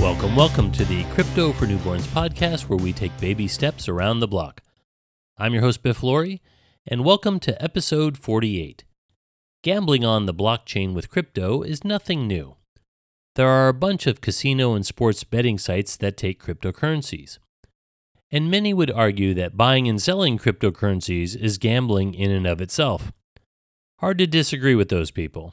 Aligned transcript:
Welcome, 0.00 0.34
welcome 0.34 0.72
to 0.72 0.84
the 0.86 1.04
Crypto 1.12 1.52
for 1.52 1.66
Newborns 1.66 2.06
podcast, 2.06 2.70
where 2.70 2.78
we 2.78 2.90
take 2.90 3.16
baby 3.20 3.46
steps 3.46 3.86
around 3.86 4.20
the 4.20 4.26
block. 4.26 4.62
I'm 5.36 5.52
your 5.52 5.60
host, 5.60 5.82
Biff 5.82 6.02
Laurie, 6.02 6.40
and 6.86 7.04
welcome 7.04 7.38
to 7.40 7.62
episode 7.62 8.16
48. 8.16 8.84
Gambling 9.62 10.02
on 10.02 10.24
the 10.24 10.32
blockchain 10.32 10.94
with 10.94 11.10
crypto 11.10 11.60
is 11.60 11.84
nothing 11.84 12.26
new. 12.26 12.56
There 13.34 13.46
are 13.46 13.68
a 13.68 13.74
bunch 13.74 14.06
of 14.06 14.22
casino 14.22 14.72
and 14.72 14.86
sports 14.86 15.22
betting 15.22 15.58
sites 15.58 15.98
that 15.98 16.16
take 16.16 16.42
cryptocurrencies. 16.42 17.36
And 18.32 18.50
many 18.50 18.72
would 18.72 18.90
argue 18.90 19.34
that 19.34 19.58
buying 19.58 19.86
and 19.86 20.00
selling 20.00 20.38
cryptocurrencies 20.38 21.36
is 21.36 21.58
gambling 21.58 22.14
in 22.14 22.30
and 22.30 22.46
of 22.46 22.62
itself. 22.62 23.12
Hard 23.98 24.16
to 24.16 24.26
disagree 24.26 24.74
with 24.74 24.88
those 24.88 25.10
people. 25.10 25.52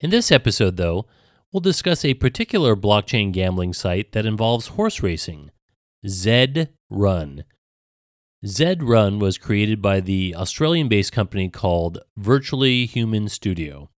In 0.00 0.10
this 0.10 0.30
episode, 0.30 0.76
though, 0.76 1.06
we'll 1.52 1.60
discuss 1.60 2.04
a 2.04 2.14
particular 2.14 2.74
blockchain 2.76 3.32
gambling 3.32 3.72
site 3.72 4.12
that 4.12 4.26
involves 4.26 4.68
horse 4.68 5.02
racing 5.02 5.50
Zed 6.06 6.68
Run. 6.88 7.42
Zed 8.46 8.82
Run 8.82 9.18
was 9.18 9.36
created 9.36 9.82
by 9.82 10.00
the 10.00 10.34
Australian 10.34 10.88
based 10.88 11.12
company 11.12 11.50
called 11.50 11.98
Virtually 12.16 12.86
Human 12.86 13.28
Studio. 13.28 13.90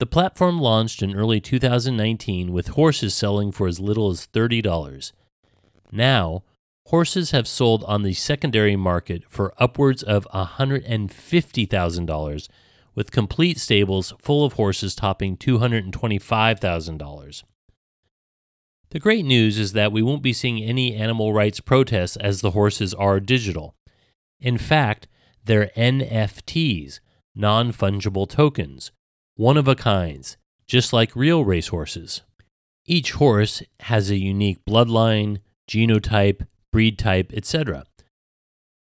The 0.00 0.06
platform 0.06 0.60
launched 0.60 1.02
in 1.02 1.14
early 1.14 1.40
2019 1.40 2.52
with 2.52 2.68
horses 2.68 3.14
selling 3.14 3.52
for 3.52 3.66
as 3.66 3.80
little 3.80 4.10
as 4.10 4.28
$30. 4.28 5.12
Now, 5.92 6.44
horses 6.86 7.32
have 7.32 7.48
sold 7.48 7.84
on 7.84 8.02
the 8.02 8.14
secondary 8.14 8.76
market 8.76 9.24
for 9.28 9.52
upwards 9.58 10.02
of 10.02 10.26
$150,000 10.32 12.48
with 12.98 13.10
complete 13.12 13.60
stables 13.60 14.12
full 14.18 14.44
of 14.44 14.54
horses 14.54 14.96
topping 14.96 15.36
$225,000. 15.36 17.44
The 18.90 18.98
great 18.98 19.24
news 19.24 19.56
is 19.56 19.72
that 19.74 19.92
we 19.92 20.02
won't 20.02 20.20
be 20.20 20.32
seeing 20.32 20.60
any 20.60 20.96
animal 20.96 21.32
rights 21.32 21.60
protests 21.60 22.16
as 22.16 22.40
the 22.40 22.50
horses 22.50 22.92
are 22.94 23.20
digital. 23.20 23.76
In 24.40 24.58
fact, 24.58 25.06
they're 25.44 25.70
NFTs, 25.76 26.98
non 27.36 27.72
fungible 27.72 28.28
tokens, 28.28 28.90
one 29.36 29.56
of 29.56 29.68
a 29.68 29.76
kinds, 29.76 30.36
just 30.66 30.92
like 30.92 31.14
real 31.14 31.44
racehorses. 31.44 32.22
Each 32.84 33.12
horse 33.12 33.62
has 33.78 34.10
a 34.10 34.18
unique 34.18 34.58
bloodline, 34.68 35.38
genotype, 35.70 36.48
breed 36.72 36.98
type, 36.98 37.32
etc. 37.32 37.84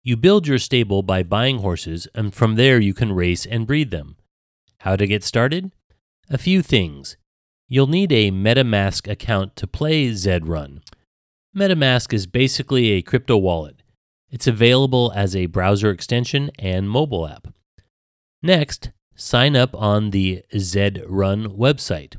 You 0.04 0.18
build 0.18 0.48
your 0.48 0.58
stable 0.58 1.04
by 1.04 1.22
buying 1.22 1.60
horses, 1.60 2.08
and 2.16 2.34
from 2.34 2.56
there 2.56 2.80
you 2.80 2.92
can 2.92 3.14
race 3.14 3.46
and 3.46 3.68
breed 3.68 3.92
them. 3.92 4.16
How 4.80 4.96
to 4.96 5.06
get 5.06 5.24
started? 5.24 5.72
A 6.28 6.40
few 6.40 6.64
things. 6.64 7.18
You'll 7.68 7.86
need 7.86 8.12
a 8.12 8.32
MetaMask 8.32 9.10
account 9.10 9.56
to 9.58 9.68
play 9.68 10.12
Zed 10.14 10.48
Run. 10.48 10.82
MetaMask 11.56 12.14
is 12.14 12.26
basically 12.26 12.92
a 12.92 13.04
crypto 13.04 13.38
wallet. 13.38 13.84
It's 14.32 14.48
available 14.48 15.14
as 15.16 15.36
a 15.36 15.46
browser 15.46 15.92
extension 15.92 16.50
and 16.58 16.90
mobile 16.90 17.28
app. 17.28 17.54
Next, 18.42 18.90
sign 19.16 19.56
up 19.56 19.76
on 19.76 20.10
the 20.10 20.44
Zed 20.58 21.04
Run 21.06 21.46
website. 21.50 22.16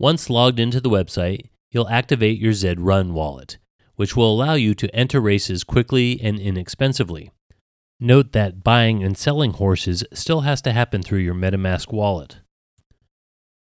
Once 0.00 0.28
logged 0.28 0.58
into 0.58 0.80
the 0.80 0.90
website, 0.90 1.50
you'll 1.70 1.88
activate 1.88 2.40
your 2.40 2.54
Zed 2.54 2.80
Run 2.80 3.14
wallet 3.14 3.58
which 4.02 4.16
will 4.16 4.32
allow 4.34 4.54
you 4.54 4.74
to 4.74 4.92
enter 4.92 5.20
races 5.20 5.62
quickly 5.62 6.20
and 6.20 6.36
inexpensively. 6.40 7.30
Note 8.00 8.32
that 8.32 8.64
buying 8.64 9.00
and 9.04 9.16
selling 9.16 9.52
horses 9.52 10.02
still 10.12 10.40
has 10.40 10.60
to 10.60 10.72
happen 10.72 11.04
through 11.04 11.20
your 11.20 11.36
MetaMask 11.36 11.92
wallet. 11.92 12.38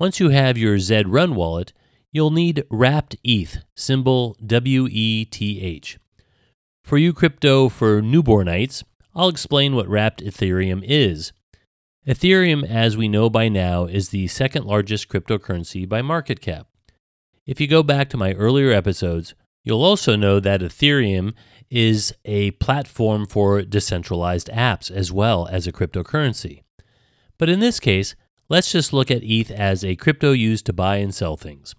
Once 0.00 0.18
you 0.18 0.30
have 0.30 0.58
your 0.58 0.80
Zed 0.80 1.10
Run 1.10 1.36
wallet, 1.36 1.72
you'll 2.12 2.32
need 2.32 2.64
Wrapped 2.70 3.14
ETH, 3.22 3.58
symbol 3.76 4.36
WETH. 4.40 5.96
For 6.82 6.98
you 6.98 7.12
crypto 7.12 7.68
for 7.68 8.02
newbornites, 8.02 8.82
I'll 9.14 9.28
explain 9.28 9.76
what 9.76 9.86
Wrapped 9.86 10.24
Ethereum 10.24 10.82
is. 10.84 11.32
Ethereum, 12.04 12.68
as 12.68 12.96
we 12.96 13.06
know 13.06 13.30
by 13.30 13.48
now, 13.48 13.84
is 13.84 14.08
the 14.08 14.26
second 14.26 14.64
largest 14.64 15.08
cryptocurrency 15.08 15.88
by 15.88 16.02
market 16.02 16.40
cap. 16.40 16.66
If 17.46 17.60
you 17.60 17.68
go 17.68 17.84
back 17.84 18.08
to 18.08 18.16
my 18.16 18.32
earlier 18.32 18.72
episodes, 18.72 19.36
You'll 19.66 19.82
also 19.82 20.14
know 20.14 20.38
that 20.38 20.60
Ethereum 20.60 21.34
is 21.68 22.14
a 22.24 22.52
platform 22.52 23.26
for 23.26 23.62
decentralized 23.62 24.48
apps 24.52 24.92
as 24.92 25.10
well 25.10 25.48
as 25.50 25.66
a 25.66 25.72
cryptocurrency. 25.72 26.62
But 27.36 27.48
in 27.48 27.58
this 27.58 27.80
case, 27.80 28.14
let's 28.48 28.70
just 28.70 28.92
look 28.92 29.10
at 29.10 29.24
ETH 29.24 29.50
as 29.50 29.84
a 29.84 29.96
crypto 29.96 30.30
used 30.30 30.66
to 30.66 30.72
buy 30.72 30.98
and 30.98 31.12
sell 31.12 31.36
things. 31.36 31.74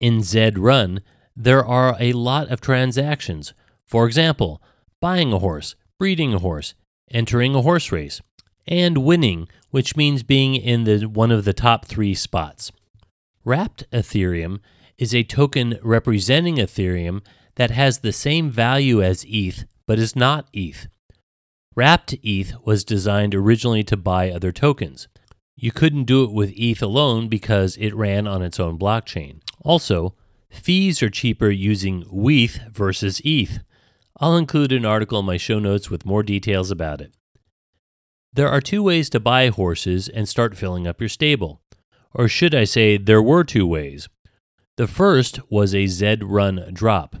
In 0.00 0.22
Zed 0.22 0.58
Run, 0.58 1.00
there 1.36 1.64
are 1.64 1.96
a 2.00 2.12
lot 2.12 2.48
of 2.48 2.60
transactions. 2.60 3.54
For 3.86 4.04
example, 4.04 4.60
buying 5.00 5.32
a 5.32 5.38
horse, 5.38 5.76
breeding 6.00 6.34
a 6.34 6.40
horse, 6.40 6.74
entering 7.08 7.54
a 7.54 7.62
horse 7.62 7.92
race, 7.92 8.20
and 8.66 8.98
winning, 8.98 9.46
which 9.70 9.96
means 9.96 10.24
being 10.24 10.56
in 10.56 10.82
the 10.82 11.04
one 11.04 11.30
of 11.30 11.44
the 11.44 11.52
top 11.52 11.84
3 11.86 12.14
spots. 12.14 12.72
Wrapped 13.44 13.88
Ethereum 13.92 14.58
is 14.98 15.14
a 15.14 15.22
token 15.24 15.78
representing 15.82 16.56
Ethereum 16.56 17.22
that 17.56 17.70
has 17.70 17.98
the 17.98 18.12
same 18.12 18.50
value 18.50 19.02
as 19.02 19.24
ETH 19.28 19.64
but 19.86 19.98
is 19.98 20.16
not 20.16 20.48
ETH. 20.52 20.86
Wrapped 21.74 22.14
ETH 22.22 22.54
was 22.64 22.84
designed 22.84 23.34
originally 23.34 23.82
to 23.84 23.96
buy 23.96 24.30
other 24.30 24.52
tokens. 24.52 25.08
You 25.56 25.72
couldn't 25.72 26.04
do 26.04 26.24
it 26.24 26.32
with 26.32 26.52
ETH 26.56 26.82
alone 26.82 27.28
because 27.28 27.76
it 27.76 27.94
ran 27.94 28.26
on 28.26 28.42
its 28.42 28.60
own 28.60 28.78
blockchain. 28.78 29.40
Also, 29.60 30.14
fees 30.50 31.02
are 31.02 31.10
cheaper 31.10 31.50
using 31.50 32.04
WETH 32.10 32.60
versus 32.70 33.20
ETH. 33.24 33.60
I'll 34.18 34.36
include 34.36 34.72
an 34.72 34.84
article 34.84 35.20
in 35.20 35.26
my 35.26 35.36
show 35.36 35.58
notes 35.58 35.90
with 35.90 36.06
more 36.06 36.22
details 36.22 36.70
about 36.70 37.00
it. 37.00 37.14
There 38.32 38.48
are 38.48 38.60
two 38.60 38.82
ways 38.82 39.10
to 39.10 39.20
buy 39.20 39.48
horses 39.48 40.08
and 40.08 40.28
start 40.28 40.56
filling 40.56 40.86
up 40.86 41.00
your 41.00 41.08
stable. 41.08 41.60
Or 42.14 42.28
should 42.28 42.54
I 42.54 42.64
say, 42.64 42.96
there 42.96 43.22
were 43.22 43.44
two 43.44 43.66
ways. 43.66 44.08
The 44.78 44.86
first 44.86 45.38
was 45.50 45.74
a 45.74 45.86
Zed 45.86 46.24
Run 46.24 46.70
drop. 46.72 47.16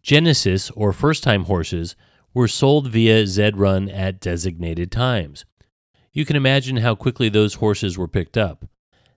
Genesis, 0.00 0.70
or 0.70 0.92
first 0.92 1.24
time 1.24 1.44
horses, 1.44 1.96
were 2.32 2.46
sold 2.46 2.88
via 2.88 3.26
Zed 3.26 3.56
Run 3.56 3.88
at 3.88 4.20
designated 4.20 4.92
times. 4.92 5.44
You 6.12 6.24
can 6.24 6.36
imagine 6.36 6.76
how 6.76 6.94
quickly 6.94 7.28
those 7.28 7.54
horses 7.54 7.98
were 7.98 8.06
picked 8.06 8.38
up. 8.38 8.64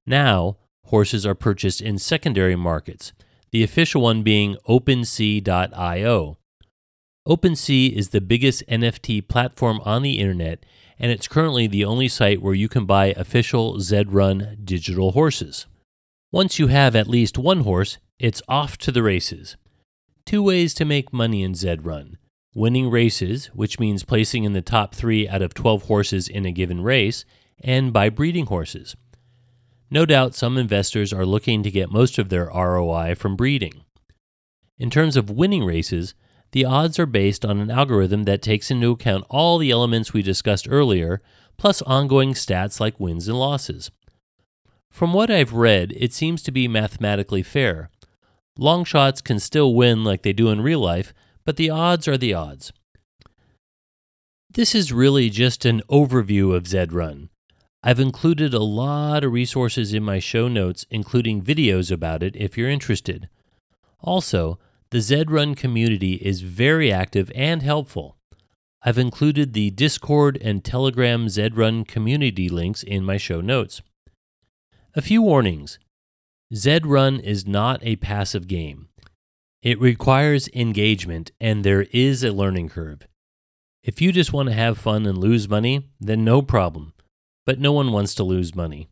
Now, 0.08 0.58
horses 0.86 1.24
are 1.24 1.36
purchased 1.36 1.82
in 1.82 2.00
secondary 2.00 2.56
markets, 2.56 3.14
the 3.52 3.64
official 3.64 4.02
one 4.02 4.24
being 4.24 4.58
OpenSea.io. 4.68 6.38
OpenSea 7.28 7.92
is 7.92 8.10
the 8.10 8.22
biggest 8.22 8.64
NFT 8.68 9.28
platform 9.28 9.80
on 9.86 10.02
the 10.02 10.18
internet, 10.18 10.66
and 10.98 11.12
it's 11.12 11.28
currently 11.28 11.68
the 11.68 11.86
only 11.86 12.08
site 12.08 12.42
where 12.42 12.56
you 12.56 12.68
can 12.68 12.88
buy 12.88 13.14
official 13.18 13.80
Zed 13.80 14.14
Run 14.14 14.58
digital 14.64 15.12
horses. 15.12 15.68
Once 16.34 16.58
you 16.58 16.68
have 16.68 16.96
at 16.96 17.09
least 17.09 17.38
one 17.38 17.62
horse, 17.62 17.97
it's 18.18 18.42
off 18.47 18.78
to 18.78 18.90
the 18.90 19.03
races. 19.03 19.58
Two 20.25 20.42
ways 20.42 20.74
to 20.74 20.86
make 20.86 21.12
money 21.12 21.44
in 21.44 21.53
Zed 21.53 21.86
Run 21.86 22.18
winning 22.53 22.90
races, 22.90 23.47
which 23.53 23.80
means 23.80 24.03
placing 24.03 24.44
in 24.44 24.52
the 24.52 24.62
top 24.62 24.94
three 24.94 25.28
out 25.28 25.41
of 25.41 25.53
12 25.53 25.84
horses 25.84 26.28
in 26.28 26.46
a 26.46 26.52
given 26.52 26.81
race, 26.81 27.24
and 27.64 27.94
by 27.94 28.09
breeding 28.09 28.46
horses. 28.47 28.96
No 29.90 30.06
doubt 30.06 30.36
some 30.36 30.58
investors 30.58 31.14
are 31.14 31.25
looking 31.25 31.64
to 31.64 31.72
get 31.72 31.91
most 31.91 32.18
of 32.18 32.28
their 32.28 32.50
ROI 32.53 33.16
from 33.16 33.38
breeding. 33.38 33.86
In 34.78 34.90
terms 34.90 35.16
of 35.16 35.30
winning 35.30 35.64
races, 35.64 36.14
the 36.52 36.66
odds 36.66 37.00
are 37.00 37.06
based 37.06 37.46
on 37.46 37.59
an 37.59 37.72
algorithm 37.72 38.23
that 38.23 38.41
takes 38.41 38.70
into 38.70 38.91
account 38.91 39.26
all 39.29 39.58
the 39.58 39.72
elements 39.72 40.11
we 40.11 40.22
discussed 40.22 40.67
earlier, 40.70 41.22
plus 41.58 41.82
ongoing 41.84 42.34
stats 42.34 42.79
like 42.79 43.00
wins 43.00 43.29
and 43.29 43.40
losses. 43.40 43.91
From 44.91 45.14
what 45.14 45.32
I've 45.32 45.53
read, 45.53 45.93
it 45.96 46.14
seems 46.14 46.43
to 46.43 46.52
be 46.52 46.67
mathematically 46.67 47.41
fair. 47.41 47.90
Long 48.58 48.84
shots 48.84 49.22
can 49.22 49.40
still 49.40 49.73
win 49.73 50.03
like 50.03 50.22
they 50.22 50.34
do 50.34 50.49
in 50.49 50.61
real 50.61 50.82
life, 50.82 51.14
but 51.46 51.55
the 51.55 51.70
odds 51.72 52.08
are 52.08 52.17
the 52.17 52.34
odds. 52.34 52.72
This 54.53 54.76
is 54.76 54.91
really 54.91 55.29
just 55.29 55.66
an 55.66 55.82
overview 55.90 56.53
of 56.53 56.67
Zed 56.67 56.91
Run. 56.91 57.29
I've 57.82 58.02
included 58.02 58.53
a 58.53 58.59
lot 58.59 59.23
of 59.23 59.32
resources 59.32 59.93
in 59.93 60.03
my 60.03 60.20
show 60.20 60.47
notes, 60.47 60.85
including 60.91 61.41
videos 61.41 61.90
about 61.90 62.22
it 62.22 62.35
if 62.35 62.58
you're 62.58 62.70
interested. 62.70 63.29
Also, 64.02 64.59
the 64.91 65.02
Zed 65.02 65.32
Run 65.32 65.55
community 65.55 66.16
is 66.16 66.41
very 66.41 66.91
active 66.91 67.32
and 67.34 67.64
helpful. 67.64 68.17
I've 68.84 68.97
included 68.97 69.53
the 69.53 69.72
Discord 69.72 70.37
and 70.41 70.64
Telegram 70.64 71.29
Zed 71.29 71.55
Run 71.55 71.85
community 71.85 72.49
links 72.49 72.84
in 72.84 73.05
my 73.05 73.17
show 73.17 73.40
notes. 73.40 73.82
A 74.93 75.02
few 75.02 75.22
warnings 75.22 75.79
Zed 76.53 76.85
Run 76.85 77.22
is 77.22 77.47
not 77.47 77.79
a 77.82 77.96
passive 77.96 78.46
game. 78.46 78.90
It 79.61 79.79
requires 79.79 80.49
engagement, 80.53 81.32
and 81.40 81.64
there 81.64 81.84
is 81.93 82.26
a 82.26 82.34
learning 82.34 82.67
curve. 82.67 83.08
If 83.84 84.02
you 84.02 84.11
just 84.11 84.34
want 84.34 84.49
to 84.49 84.55
have 84.55 84.78
fun 84.78 85.05
and 85.05 85.17
lose 85.17 85.47
money, 85.47 85.88
then 86.02 86.26
no 86.26 86.41
problem. 86.41 86.91
But 87.46 87.58
no 87.58 87.72
one 87.72 87.93
wants 87.93 88.14
to 88.16 88.26
lose 88.26 88.53
money. 88.53 88.90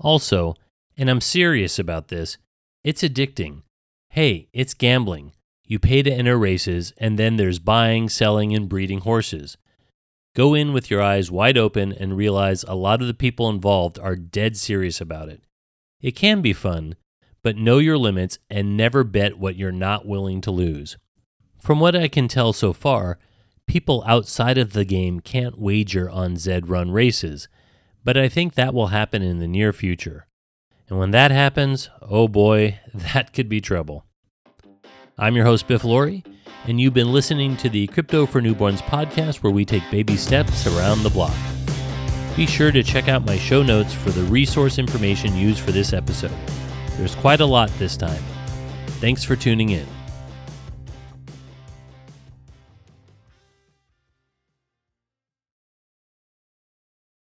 Also, 0.00 0.56
and 0.96 1.08
I'm 1.08 1.20
serious 1.20 1.78
about 1.78 2.08
this, 2.08 2.36
It's 2.82 3.02
addicting. 3.02 3.62
Hey, 4.10 4.48
it's 4.52 4.74
gambling. 4.74 5.30
You 5.64 5.78
pay 5.78 6.02
to 6.02 6.10
enter 6.10 6.36
races, 6.36 6.92
and 6.98 7.16
then 7.16 7.36
there's 7.36 7.60
buying, 7.60 8.08
selling, 8.08 8.52
and 8.52 8.68
breeding 8.68 9.02
horses. 9.02 9.56
Go 10.38 10.54
in 10.54 10.72
with 10.72 10.88
your 10.88 11.02
eyes 11.02 11.32
wide 11.32 11.58
open 11.58 11.92
and 11.92 12.16
realize 12.16 12.62
a 12.62 12.76
lot 12.76 13.00
of 13.00 13.08
the 13.08 13.12
people 13.12 13.50
involved 13.50 13.98
are 13.98 14.14
dead 14.14 14.56
serious 14.56 15.00
about 15.00 15.28
it. 15.28 15.42
It 16.00 16.12
can 16.12 16.42
be 16.42 16.52
fun, 16.52 16.94
but 17.42 17.56
know 17.56 17.78
your 17.78 17.98
limits 17.98 18.38
and 18.48 18.76
never 18.76 19.02
bet 19.02 19.36
what 19.36 19.56
you're 19.56 19.72
not 19.72 20.06
willing 20.06 20.40
to 20.42 20.52
lose. 20.52 20.96
From 21.60 21.80
what 21.80 21.96
I 21.96 22.06
can 22.06 22.28
tell 22.28 22.52
so 22.52 22.72
far, 22.72 23.18
people 23.66 24.04
outside 24.06 24.58
of 24.58 24.74
the 24.74 24.84
game 24.84 25.18
can't 25.18 25.58
wager 25.58 26.08
on 26.08 26.36
Zed 26.36 26.68
run 26.68 26.92
races, 26.92 27.48
but 28.04 28.16
I 28.16 28.28
think 28.28 28.54
that 28.54 28.72
will 28.72 28.88
happen 28.88 29.22
in 29.22 29.40
the 29.40 29.48
near 29.48 29.72
future. 29.72 30.28
And 30.88 31.00
when 31.00 31.10
that 31.10 31.32
happens, 31.32 31.90
oh 32.00 32.28
boy, 32.28 32.78
that 32.94 33.32
could 33.32 33.48
be 33.48 33.60
trouble. 33.60 34.04
I'm 35.18 35.34
your 35.34 35.46
host, 35.46 35.66
Biff 35.66 35.82
Laurie, 35.82 36.22
and 36.66 36.80
you've 36.80 36.94
been 36.94 37.12
listening 37.12 37.56
to 37.58 37.68
the 37.68 37.86
Crypto 37.86 38.26
for 38.26 38.40
Newborns 38.40 38.80
podcast 38.80 39.36
where 39.36 39.52
we 39.52 39.64
take 39.64 39.82
baby 39.90 40.16
steps 40.16 40.66
around 40.66 41.02
the 41.02 41.10
block. 41.10 41.36
Be 42.36 42.46
sure 42.46 42.70
to 42.70 42.82
check 42.82 43.08
out 43.08 43.24
my 43.24 43.36
show 43.36 43.62
notes 43.62 43.92
for 43.92 44.10
the 44.10 44.22
resource 44.24 44.78
information 44.78 45.34
used 45.34 45.60
for 45.60 45.72
this 45.72 45.92
episode. 45.92 46.36
There's 46.96 47.14
quite 47.14 47.40
a 47.40 47.46
lot 47.46 47.70
this 47.78 47.96
time. 47.96 48.22
Thanks 49.00 49.24
for 49.24 49.36
tuning 49.36 49.70
in. 49.70 49.97